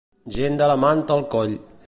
Gent 0.37 0.57
de 0.61 0.69
la 0.71 0.79
manta 0.85 1.19
al 1.19 1.25
coll. 1.37 1.57